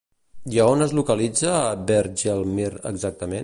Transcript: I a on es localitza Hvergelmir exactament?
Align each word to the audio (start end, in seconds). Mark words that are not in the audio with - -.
I 0.53 0.55
a 0.61 0.65
on 0.69 0.81
es 0.85 0.95
localitza 0.99 1.53
Hvergelmir 1.83 2.73
exactament? 2.93 3.39